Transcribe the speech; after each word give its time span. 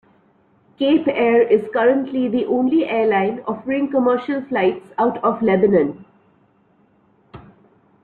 Cape 0.79 1.07
Air 1.09 1.43
is 1.43 1.69
currently 1.71 2.27
the 2.27 2.45
only 2.45 2.85
airline 2.89 3.41
offering 3.45 3.91
commercial 3.91 4.41
flights 4.41 4.91
out 4.97 5.23
of 5.23 5.43
Lebanon. 5.43 6.05